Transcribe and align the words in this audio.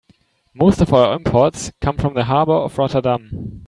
Most 0.55 0.81
of 0.81 0.91
our 0.95 1.15
imports 1.15 1.71
come 1.79 1.95
from 1.97 2.15
the 2.15 2.23
harbor 2.23 2.53
of 2.53 2.75
Rotterdam. 2.75 3.59